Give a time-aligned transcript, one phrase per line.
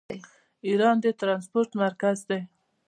[0.67, 2.41] ایران د ټرانسپورټ مرکز دی.